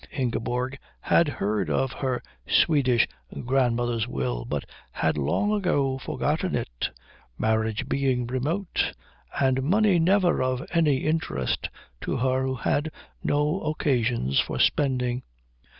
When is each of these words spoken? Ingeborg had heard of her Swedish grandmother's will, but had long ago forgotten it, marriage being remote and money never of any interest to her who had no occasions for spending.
Ingeborg 0.11 0.79
had 0.99 1.27
heard 1.27 1.69
of 1.69 1.91
her 1.91 2.23
Swedish 2.47 3.07
grandmother's 3.45 4.07
will, 4.07 4.45
but 4.45 4.63
had 4.93 5.15
long 5.15 5.51
ago 5.51 5.99
forgotten 5.99 6.55
it, 6.55 6.89
marriage 7.37 7.87
being 7.87 8.25
remote 8.25 8.93
and 9.39 9.61
money 9.61 9.99
never 9.99 10.41
of 10.41 10.65
any 10.73 11.05
interest 11.05 11.69
to 12.01 12.15
her 12.17 12.41
who 12.41 12.55
had 12.55 12.89
no 13.23 13.59
occasions 13.61 14.39
for 14.39 14.57
spending. 14.57 15.21